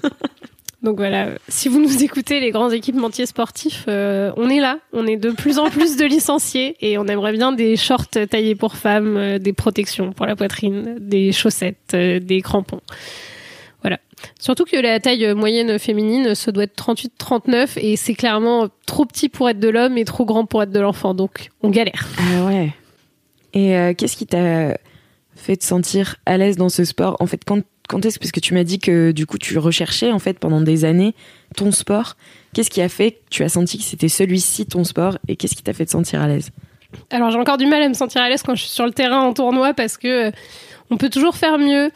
[0.84, 4.78] Donc voilà, si vous nous écoutez, les grands équipementiers sportifs, euh, on est là.
[4.94, 8.56] On est de plus en plus de licenciés et on aimerait bien des shorts taillés
[8.56, 12.82] pour femmes, euh, des protections pour la poitrine, des chaussettes, euh, des crampons.
[13.88, 14.00] Voilà.
[14.40, 19.30] Surtout que la taille moyenne féminine, se doit être 38-39 et c'est clairement trop petit
[19.30, 21.14] pour être de l'homme et trop grand pour être de l'enfant.
[21.14, 22.06] Donc on galère.
[22.18, 22.74] Ah ouais.
[23.54, 24.78] Et qu'est-ce qui t'a
[25.36, 27.16] fait te sentir à l'aise dans ce sport?
[27.20, 30.12] En fait, quand quand est-ce parce que tu m'as dit que du coup tu recherchais
[30.12, 31.16] en fait pendant des années
[31.56, 32.16] ton sport
[32.54, 35.56] Qu'est-ce qui a fait que tu as senti que c'était celui-ci ton sport et qu'est-ce
[35.56, 36.50] qui t'a fait te sentir à l'aise?
[37.12, 38.92] Alors j'ai encore du mal à me sentir à l'aise quand je suis sur le
[38.92, 40.32] terrain en tournoi parce que euh,
[40.90, 41.92] on peut toujours faire mieux.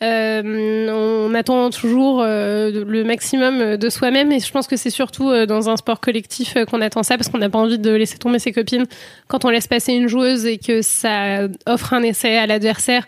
[0.00, 5.46] Euh, on attend toujours euh, le maximum de soi-même et je pense que c'est surtout
[5.46, 8.38] dans un sport collectif qu'on attend ça parce qu'on n'a pas envie de laisser tomber
[8.38, 8.86] ses copines
[9.26, 13.06] quand on laisse passer une joueuse et que ça offre un essai à l'adversaire.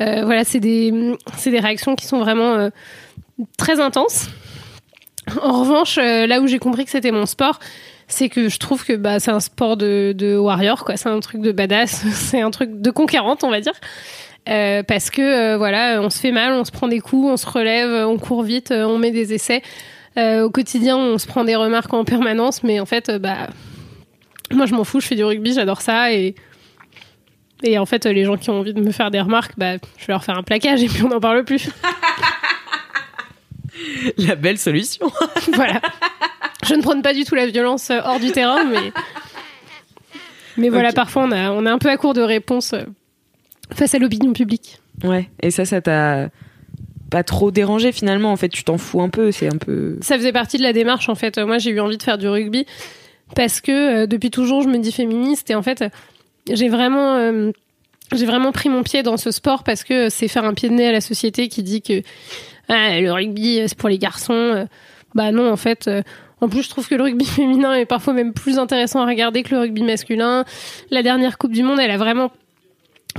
[0.00, 0.92] Euh, voilà, c'est des,
[1.46, 2.70] des réactions qui sont vraiment euh,
[3.56, 4.28] très intenses.
[5.40, 7.58] En revanche, euh, là où j'ai compris que c'était mon sport,
[8.08, 10.96] c'est que je trouve que bah, c'est un sport de, de warrior, quoi.
[10.96, 13.72] C'est un truc de badass, c'est un truc de conquérante, on va dire.
[14.48, 17.46] Euh, parce que voilà, on se fait mal, on se prend des coups, on se
[17.46, 19.62] relève, on court vite, on met des essais.
[20.16, 23.48] au quotidien, on se prend des remarques en permanence, mais en fait, bah,
[24.52, 26.34] moi je m'en fous, je fais du rugby, j'adore ça et
[27.62, 30.06] et en fait, les gens qui ont envie de me faire des remarques, bah, je
[30.06, 31.70] vais leur faire un plaquage et puis on n'en parle plus.
[34.18, 35.10] la belle solution.
[35.54, 35.80] voilà.
[36.66, 38.92] Je ne prône pas du tout la violence euh, hors du terrain, mais
[40.56, 42.84] mais voilà, parfois on a on est un peu à court de réponses euh,
[43.72, 44.80] face à l'opinion publique.
[45.02, 45.28] Ouais.
[45.42, 46.28] Et ça, ça t'a
[47.10, 48.32] pas trop dérangé finalement.
[48.32, 49.32] En fait, tu t'en fous un peu.
[49.32, 49.98] C'est un peu.
[50.00, 51.08] Ça faisait partie de la démarche.
[51.08, 52.66] En fait, moi, j'ai eu envie de faire du rugby
[53.34, 55.84] parce que euh, depuis toujours, je me dis féministe et en fait
[56.52, 57.52] j'ai vraiment euh,
[58.12, 60.74] j'ai vraiment pris mon pied dans ce sport parce que c'est faire un pied de
[60.74, 62.02] nez à la société qui dit que
[62.68, 64.66] ah, le rugby c'est pour les garçons.
[65.14, 65.88] Bah non, en fait.
[66.40, 69.42] En plus, je trouve que le rugby féminin est parfois même plus intéressant à regarder
[69.42, 70.44] que le rugby masculin.
[70.90, 72.30] La dernière Coupe du Monde, elle a vraiment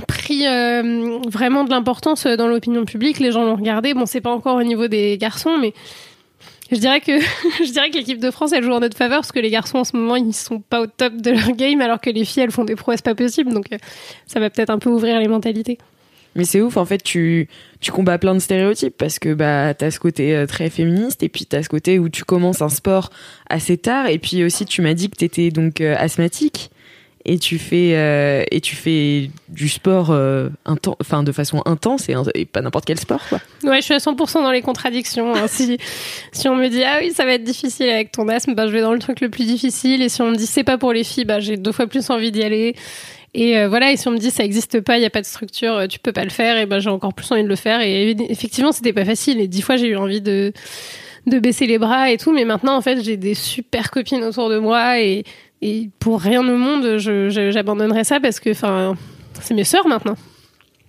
[0.04, 3.18] pris euh, vraiment de l'importance dans l'opinion publique.
[3.18, 3.94] Les gens l'ont regardé.
[3.94, 5.72] Bon, c'est pas encore au niveau des garçons, mais
[6.70, 7.18] je dirais que
[7.64, 9.78] je dirais que l'équipe de France elle joue en notre faveur parce que les garçons
[9.78, 12.42] en ce moment ils sont pas au top de leur game alors que les filles
[12.44, 13.52] elles font des prouesses pas possibles.
[13.52, 13.78] Donc euh,
[14.26, 15.78] ça va peut-être un peu ouvrir les mentalités.
[16.34, 17.48] Mais c'est ouf, en fait, tu,
[17.80, 21.22] tu combats plein de stéréotypes parce que bah, tu as ce côté euh, très féministe
[21.22, 23.08] et puis tu as ce côté où tu commences un sport
[23.48, 24.08] assez tard.
[24.08, 26.70] Et puis aussi, tu m'as dit que tu étais donc asthmatique
[27.26, 30.48] et tu fais euh, et tu fais du sport euh,
[31.00, 33.40] enfin de façon intense et, pas n'importe quel sport quoi.
[33.64, 35.34] Ouais, je suis à 100% dans les contradictions.
[35.34, 35.46] Hein.
[35.48, 35.76] si
[36.32, 38.72] si on me dit ah oui ça va être difficile avec ton asthme, bah je
[38.72, 40.92] vais dans le truc le plus difficile et si on me dit c'est pas pour
[40.92, 42.76] les filles, bah j'ai deux fois plus envie d'y aller.
[43.34, 45.20] Et euh, voilà, et si on me dit ça existe pas, il y a pas
[45.20, 47.56] de structure, tu peux pas le faire, et ben j'ai encore plus envie de le
[47.56, 47.82] faire.
[47.82, 49.40] Et effectivement, c'était pas facile.
[49.40, 50.54] Et dix fois, j'ai eu envie de
[51.26, 54.48] de baisser les bras et tout, mais maintenant en fait, j'ai des super copines autour
[54.48, 55.24] de moi et
[55.62, 58.96] et pour rien au monde, j'abandonnerais ça parce que, enfin,
[59.40, 60.16] c'est mes sœurs maintenant.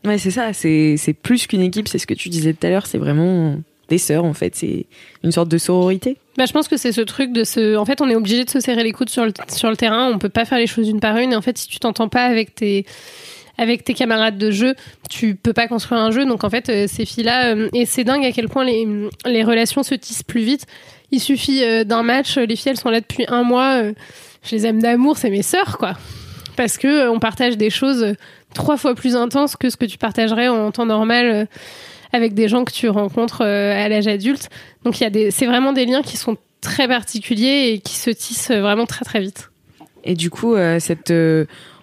[0.06, 0.54] Ouais, c'est ça.
[0.54, 1.88] C'est plus qu'une équipe.
[1.88, 2.86] C'est ce que tu disais tout à l'heure.
[2.86, 3.58] C'est vraiment
[3.90, 4.56] des sœurs, en fait.
[4.56, 4.86] C'est
[5.24, 6.18] une sorte de sororité.
[6.38, 7.76] Bah, je pense que c'est ce truc de se.
[7.78, 10.12] En fait, on est obligé de se serrer les coudes sur le, sur le terrain.
[10.14, 11.34] On peut pas faire les choses une par une.
[11.34, 12.86] Et en fait, si tu t'entends pas avec tes
[13.60, 14.76] avec tes camarades de jeu,
[15.10, 16.26] tu peux pas construire un jeu.
[16.26, 18.88] Donc en fait, euh, ces filles-là, euh, et c'est dingue à quel point les,
[19.26, 20.68] les relations se tissent plus vite.
[21.10, 23.82] Il suffit euh, d'un match, les filles elles sont là depuis un mois
[24.44, 25.96] je les aime d'amour, c'est mes sœurs, quoi.
[26.58, 28.14] Parce que euh, on partage des choses euh,
[28.54, 31.46] trois fois plus intenses que ce que tu partagerais en temps normal euh,
[32.12, 34.50] avec des gens que tu rencontres à l'âge adulte.
[34.84, 37.96] Donc il y a des, c'est vraiment des liens qui sont très particuliers et qui
[37.96, 39.52] se tissent vraiment très très vite.
[40.04, 41.12] Et du coup, cette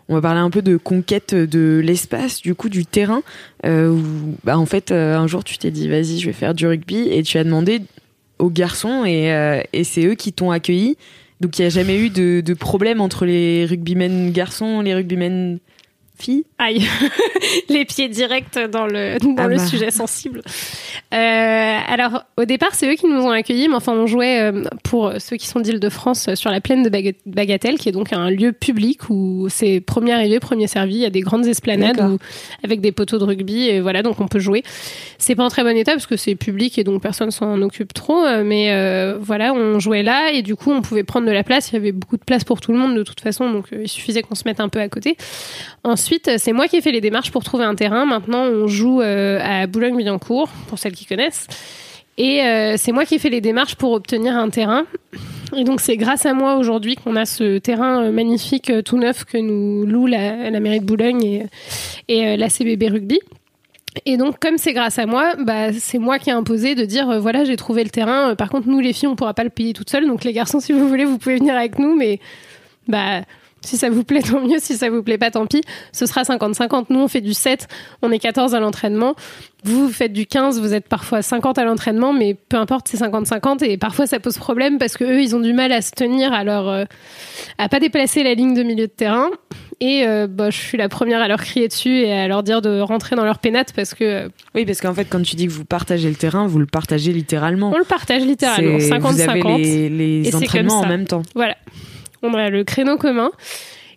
[0.09, 3.23] on va parler un peu de conquête de l'espace, du coup du terrain.
[3.62, 7.23] bah, en fait, un jour tu t'es dit vas-y, je vais faire du rugby et
[7.23, 7.83] tu as demandé
[8.38, 10.97] aux garçons et, et c'est eux qui t'ont accueilli.
[11.40, 15.59] Donc il n'y a jamais eu de, de, problème entre les rugbymen garçons, les rugbymen
[16.16, 16.87] filles Aïe,
[17.68, 19.66] les pieds directs dans le, dans ah le bah.
[19.66, 20.42] sujet sensible.
[21.12, 24.62] Euh, alors, au départ, c'est eux qui nous ont accueillis, mais enfin, on jouait euh,
[24.85, 28.31] pour ceux qui sont d'Île-de-France euh, sur la plaine de Bagatelle, qui est donc un
[28.31, 30.94] lieu public où c'est premier arrivé, premier servi.
[30.94, 32.18] Il y a des grandes esplanades
[32.62, 34.62] avec des poteaux de rugby, et voilà, donc on peut jouer.
[35.18, 37.92] C'est pas en très bon état parce que c'est public et donc personne s'en occupe
[37.92, 41.70] trop, mais voilà, on jouait là et du coup, on pouvait prendre de la place.
[41.70, 43.88] Il y avait beaucoup de place pour tout le monde de toute façon, donc il
[43.88, 45.16] suffisait qu'on se mette un peu à côté.
[45.83, 46.04] Ensuite,
[46.37, 48.05] c'est moi qui ai fait les démarches pour trouver un terrain.
[48.07, 51.47] Maintenant, on joue à Boulogne-Billancourt, pour celles qui connaissent.
[52.17, 54.87] Et euh, c'est moi qui ai fait les démarches pour obtenir un terrain.
[55.57, 58.99] Et donc c'est grâce à moi aujourd'hui qu'on a ce terrain euh, magnifique euh, tout
[58.99, 61.47] neuf que nous loue la, mairie de Boulogne
[62.09, 63.21] et, la CBB Rugby.
[64.07, 67.21] Et donc, comme c'est grâce à moi, bah, c'est moi qui ai imposé de dire
[67.21, 68.35] voilà, j'ai trouvé le terrain.
[68.35, 70.09] Par contre, nous, les filles, on pourra pas le payer toutes seules.
[70.09, 71.95] Donc, les garçons, si vous voulez, vous pouvez venir avec nous.
[71.95, 72.19] Mais
[72.88, 73.23] bah,
[73.64, 74.59] si ça vous plaît, tant mieux.
[74.59, 75.62] Si ça vous plaît pas, tant pis.
[75.92, 76.87] Ce sera 50-50.
[76.90, 77.66] Nous, on fait du 7.
[78.03, 79.14] On est 14 à l'entraînement.
[79.64, 80.61] Vous, vous faites du 15.
[80.61, 83.64] Vous êtes parfois 50 à l'entraînement, mais peu importe, c'est 50-50.
[83.64, 86.33] Et parfois, ça pose problème parce que eux, ils ont du mal à se tenir,
[86.33, 86.85] à leur, euh,
[87.59, 89.31] à pas déplacer la ligne de milieu de terrain.
[89.81, 92.62] Et euh, bah, je suis la première à leur crier dessus et à leur dire
[92.62, 94.05] de rentrer dans leur pénate parce que.
[94.05, 96.66] Euh, oui, parce qu'en fait, quand tu dis que vous partagez le terrain, vous le
[96.66, 97.72] partagez littéralement.
[97.74, 98.79] On le partage littéralement.
[98.79, 99.00] 50-50.
[99.00, 101.22] Vous avez les, les entraînements en même temps.
[101.35, 101.57] Voilà
[102.25, 103.31] on a le créneau commun.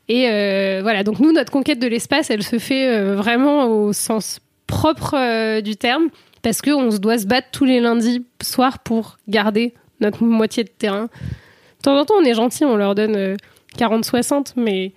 [0.10, 3.94] Et euh, voilà, donc nous, notre conquête de l'espace, elle se fait euh, vraiment au
[3.94, 6.10] sens propre euh, du terme,
[6.42, 10.70] parce qu'on se doit se battre tous les lundis soirs pour garder notre moitié de
[10.70, 11.04] terrain.
[11.04, 13.36] De temps en temps, on est gentil, on leur donne
[13.78, 14.94] 40-60, mais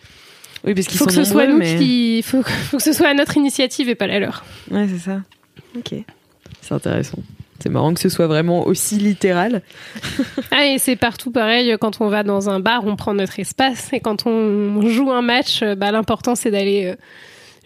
[0.64, 3.36] oui, parce faut que ce soit nous qui, faut, faut que ce soit à notre
[3.36, 4.44] initiative et pas la leur.
[4.70, 5.22] Ouais, c'est ça.
[5.76, 5.94] Ok,
[6.60, 7.18] c'est intéressant.
[7.62, 9.62] C'est marrant que ce soit vraiment aussi littéral.
[10.50, 11.76] ah, et c'est partout pareil.
[11.78, 13.90] Quand on va dans un bar, on prend notre espace.
[13.92, 16.96] Et quand on joue un match, euh, bah, l'important, c'est d'aller euh,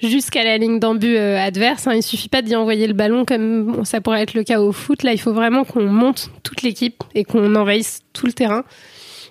[0.03, 1.87] jusqu'à la ligne d'embut euh, adverse.
[1.87, 1.95] Hein.
[1.95, 5.05] Il suffit pas d'y envoyer le ballon comme ça pourrait être le cas au foot.
[5.05, 8.65] Là, il faut vraiment qu'on monte toute l'équipe et qu'on envahisse tout le terrain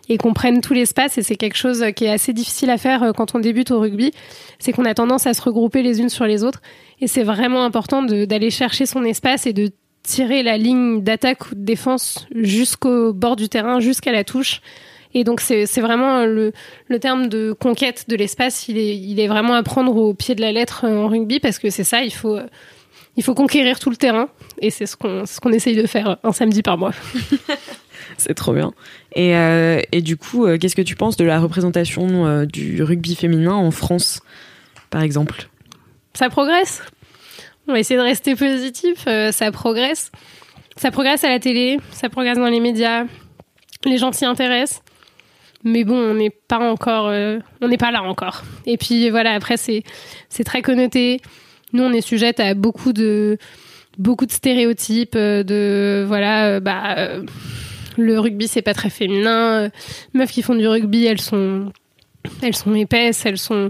[0.08, 1.18] et qu'on prenne tout l'espace.
[1.18, 4.12] Et c'est quelque chose qui est assez difficile à faire quand on débute au rugby.
[4.60, 6.62] C'est qu'on a tendance à se regrouper les unes sur les autres.
[7.02, 9.72] Et c'est vraiment important d'aller chercher son espace et de
[10.04, 14.62] tirer la ligne d'attaque ou de défense jusqu'au bord du terrain, jusqu'à la touche.
[15.14, 16.54] Et donc c'est vraiment le,
[16.88, 20.34] le, terme de conquête de l'espace, il est, il est vraiment à prendre au pied
[20.34, 22.40] de la lettre en rugby parce que c'est ça, il faut,
[23.16, 26.18] il faut conquérir tout le terrain et c'est ce qu'on ce qu'on essaye de faire
[26.24, 26.94] un samedi par mois.
[28.18, 28.74] c'est trop bien.
[29.16, 32.82] Et, euh, et du coup, euh, qu'est-ce que tu penses de la représentation euh, du
[32.82, 34.22] rugby féminin en France,
[34.90, 35.50] par exemple?
[36.14, 36.82] Ça progresse?
[37.68, 39.06] On va essayer de rester positif.
[39.32, 40.12] ça progresse.
[40.76, 43.06] Ça progresse à la télé, ça progresse dans les médias.
[43.86, 44.82] Les gens s'y intéressent
[45.64, 48.44] mais bon, on n'est pas encore, euh, on n'est pas là encore.
[48.66, 49.84] Et puis voilà, après c'est
[50.46, 51.22] très connoté.
[51.72, 53.38] Nous, on est sujette à beaucoup de
[53.98, 56.96] beaucoup de stéréotypes, euh, de voilà, euh, bah
[57.98, 59.70] le rugby c'est pas très féminin.
[60.14, 61.72] Meufs qui font du rugby, elles sont
[62.42, 63.70] elles sont épaisses, elles sont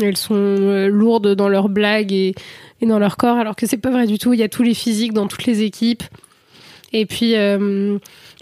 [0.00, 2.34] elles sont lourdes dans leurs blagues et,
[2.80, 4.32] et dans leur corps, alors que c'est pas vrai du tout.
[4.32, 6.02] Il y a tous les physiques dans toutes les équipes.
[6.92, 7.34] Et puis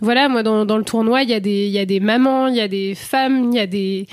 [0.01, 2.46] voilà, moi dans, dans le tournoi, il y a des il y a des mamans,
[2.46, 4.07] il y a des femmes, il y a des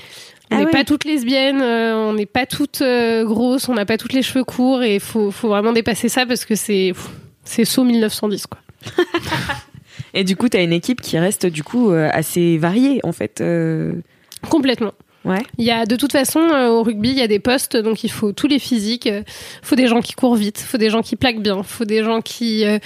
[0.52, 3.86] on ah n'est pas toutes lesbiennes, euh, on n'est pas toutes euh, grosses, on n'a
[3.86, 6.94] pas toutes les cheveux courts et il faut, faut vraiment dépasser ça parce que c'est
[7.44, 8.60] c'est saut 1910 quoi.
[10.14, 13.12] et du coup, tu as une équipe qui reste du coup euh, assez variée en
[13.12, 13.44] fait.
[14.50, 14.94] Complètement.
[15.58, 18.04] Il y a de toute façon euh, au rugby, il y a des postes, donc
[18.04, 19.06] il faut tous les physiques.
[19.06, 19.24] Il
[19.64, 21.86] faut des gens qui courent vite, il faut des gens qui plaquent bien, il faut
[21.86, 22.78] des gens qui euh,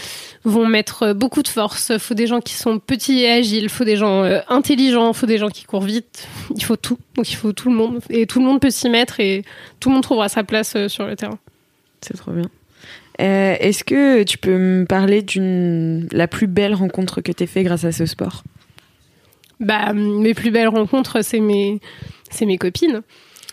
[0.45, 3.69] vont mettre beaucoup de force, il faut des gens qui sont petits et agiles, il
[3.69, 6.27] faut des gens euh, intelligents, il faut des gens qui courent vite.
[6.55, 6.97] Il faut tout.
[7.15, 9.43] Donc il faut tout le monde et tout le monde peut s'y mettre et
[9.79, 11.39] tout le monde trouvera sa place sur le terrain.
[12.01, 12.49] C'est trop bien.
[13.17, 17.63] Est-ce que tu peux me parler d'une la plus belle rencontre que tu as fait
[17.63, 18.43] grâce à ce sport?
[19.59, 21.81] Bah mes plus belles rencontres, c'est mes
[22.29, 23.01] c'est mes copines.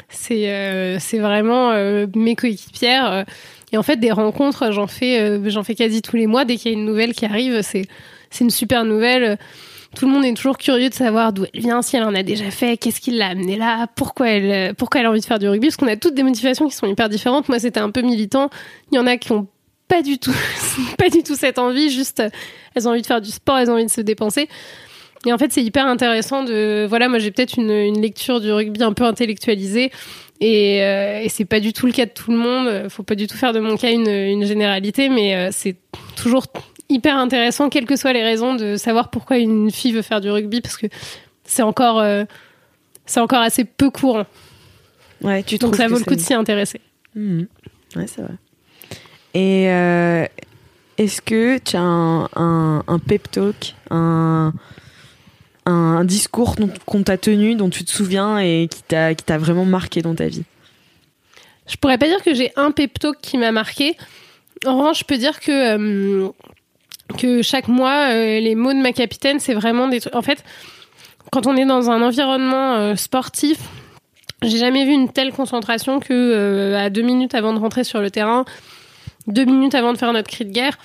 [0.09, 3.13] C'est euh, vraiment euh, mes coéquipières.
[3.13, 3.25] Euh.
[3.73, 6.45] Et en fait, des rencontres, j'en fais, j'en fais quasi tous les mois.
[6.45, 7.87] Dès qu'il y a une nouvelle qui arrive, c'est
[8.31, 9.39] c'est une super nouvelle.
[9.97, 12.23] Tout le monde est toujours curieux de savoir d'où elle vient, si elle en a
[12.23, 15.39] déjà fait, qu'est-ce qui l'a amenée là, pourquoi elle, pourquoi elle a envie de faire
[15.39, 17.49] du rugby, parce qu'on a toutes des motivations qui sont hyper différentes.
[17.49, 18.51] Moi, c'était un peu militant.
[18.93, 19.47] Il y en a qui ont
[19.89, 20.35] pas du tout,
[20.99, 21.91] pas du tout cette envie.
[21.91, 22.23] Juste,
[22.75, 24.49] elles ont envie de faire du sport, elles ont envie de se dépenser.
[25.25, 26.87] Et en fait, c'est hyper intéressant de.
[26.89, 29.91] Voilà, moi j'ai peut-être une, une, lecture du rugby un peu intellectualisée.
[30.41, 32.89] Et, euh, et c'est pas du tout le cas de tout le monde.
[32.91, 35.77] Faut pas du tout faire de mon cas une, une généralité, mais euh, c'est
[36.17, 36.47] toujours
[36.89, 40.31] hyper intéressant, quelles que soient les raisons, de savoir pourquoi une fille veut faire du
[40.31, 40.87] rugby, parce que
[41.45, 42.25] c'est encore, euh,
[43.07, 44.27] c'est encore assez peu courant.
[45.23, 46.81] Ouais, tu Donc ça vaut le coup de s'y intéresser.
[47.15, 47.43] Mmh.
[47.97, 48.35] Ouais, c'est vrai.
[49.35, 49.65] Et
[50.99, 54.53] est-ce que tu as un, un, un pep talk, un
[55.67, 60.15] un, discours qu'on t'a tenu, dont tu te souviens et qui t'a vraiment marqué dans
[60.15, 60.45] ta vie
[61.67, 63.97] Je pourrais pas dire que j'ai un pep talk qui m'a marqué.
[64.65, 66.29] En revanche, je peux dire que euh,
[67.19, 70.15] que chaque mois, euh, les mots de ma capitaine, c'est vraiment des trucs.
[70.15, 70.43] En fait,
[71.31, 73.59] quand on est dans un environnement euh, sportif,
[74.43, 78.11] j'ai jamais vu une telle concentration que à deux minutes avant de rentrer sur le
[78.11, 78.45] terrain,
[79.27, 80.79] deux minutes avant de faire notre cri de guerre,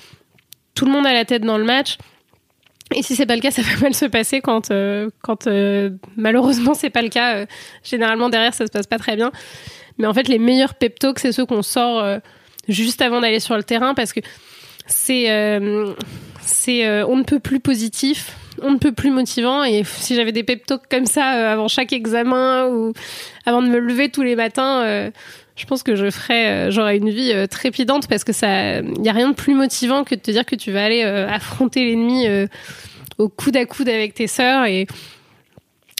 [0.74, 1.98] tout le monde a la tête dans le match.
[2.94, 5.90] Et si c'est pas le cas, ça va mal se passer quand, euh, quand euh,
[6.16, 7.36] malheureusement c'est pas le cas.
[7.36, 7.46] Euh,
[7.82, 9.32] généralement derrière ça se passe pas très bien.
[9.98, 12.02] Mais en fait, les meilleurs pep c'est ceux qu'on sort
[12.68, 14.20] juste avant d'aller sur le terrain parce que
[14.86, 15.26] c'est
[16.40, 19.64] c'est on ne peut plus positif, on ne peut plus motivant.
[19.64, 22.94] Et si j'avais des pep comme ça avant chaque examen ou
[23.44, 25.12] avant de me lever tous les matins
[25.56, 29.12] je pense que je ferais, j'aurais une vie trépidante parce que ça, il y a
[29.12, 32.26] rien de plus motivant que de te dire que tu vas aller affronter l'ennemi
[33.18, 34.86] au coude à coude avec tes sœurs et,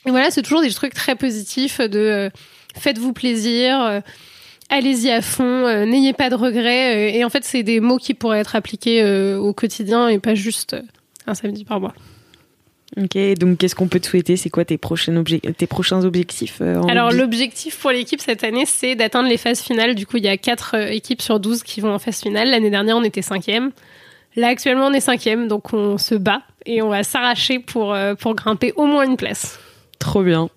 [0.05, 2.31] voilà, c'est toujours des trucs très positifs de euh,
[2.75, 4.01] faites-vous plaisir, euh,
[4.69, 7.17] allez-y à fond, euh, n'ayez pas de regrets.
[7.17, 9.05] et en fait, c'est des mots qui pourraient être appliqués
[9.37, 10.77] au quotidien et pas juste
[11.29, 11.95] un samedi par mois.
[13.00, 14.37] Ok, donc qu'est-ce qu'on peut te souhaiter?
[14.37, 19.28] C'est quoi tes, prochains, tes prochains objectifs Alors l'objectif pour l'équipe cette année, c'est d'atteindre
[19.28, 19.94] les phases finales.
[19.94, 22.50] Du coup, il y a 4 équipes sur 12 qui vont en phase finale.
[22.50, 23.70] L'année dernière, on était cinquième.
[24.37, 28.14] Là, actuellement, on est cinquième, donc on se bat et on va s'arracher pour, euh,
[28.14, 29.59] pour grimper au moins une place.
[29.98, 30.48] Trop bien.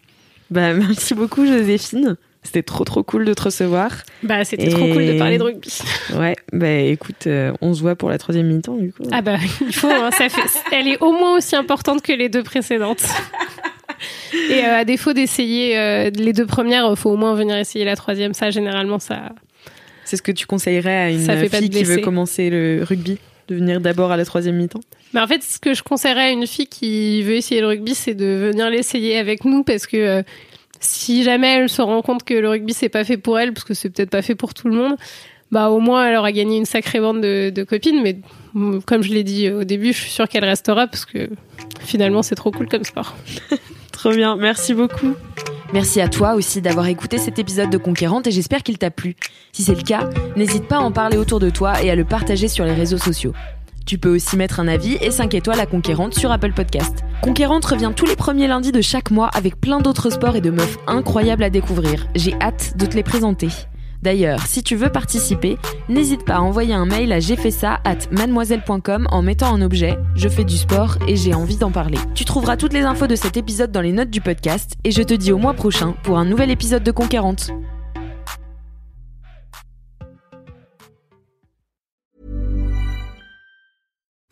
[0.50, 2.16] Bah, merci beaucoup, Joséphine.
[2.46, 3.92] C'était trop trop cool de te recevoir.
[4.24, 5.70] Bah c'était trop cool de parler de rugby.
[6.16, 9.04] Ouais, bah écoute, euh, on se voit pour la troisième mi-temps du coup.
[9.12, 12.30] Ah bah il faut, hein, ça fait, elle est au moins aussi importante que les
[12.30, 13.04] deux précédentes.
[14.50, 17.96] Et euh, à défaut d'essayer les deux premières, il faut au moins venir essayer la
[17.96, 18.34] troisième.
[18.34, 19.34] Ça généralement ça.
[20.04, 23.82] C'est ce que tu conseillerais à une fille qui veut commencer le rugby de venir
[23.82, 24.82] d'abord à la troisième mi-temps?
[25.14, 27.96] Mais en fait, ce que je conseillerais à une fille qui veut essayer le rugby,
[27.96, 30.24] c'est de venir l'essayer avec nous parce que euh,
[30.80, 33.64] si jamais elle se rend compte que le rugby c'est pas fait pour elle, parce
[33.64, 34.96] que c'est peut-être pas fait pour tout le monde,
[35.52, 38.02] bah au moins elle aura gagné une sacrée bande de, copines.
[38.02, 38.18] Mais
[38.54, 41.30] mm, comme je l'ai dit au début, je suis sûre qu'elle restera parce que
[41.80, 43.16] finalement c'est trop cool comme sport.
[43.92, 45.16] trop bien, merci beaucoup.
[45.74, 49.16] Merci à toi aussi d'avoir écouté cet épisode de Conquérante et j'espère qu'il t'a plu.
[49.52, 52.06] Si c'est le cas, n'hésite pas à en parler autour de toi et à le
[52.06, 53.34] partager sur les réseaux sociaux.
[53.86, 57.04] Tu peux aussi mettre un avis et 5 étoiles à Conquérante sur Apple Podcast.
[57.22, 60.50] Conquérante revient tous les premiers lundis de chaque mois avec plein d'autres sports et de
[60.50, 62.08] meufs incroyables à découvrir.
[62.16, 63.50] J'ai hâte de te les présenter.
[64.02, 65.58] D'ailleurs, si tu veux participer,
[65.88, 69.62] n'hésite pas à envoyer un mail à j'ai fait ça at mademoiselle.com en mettant en
[69.62, 72.00] objet Je fais du sport et j'ai envie d'en parler.
[72.16, 75.04] Tu trouveras toutes les infos de cet épisode dans les notes du podcast et je
[75.04, 77.52] te dis au mois prochain pour un nouvel épisode de Conquérante.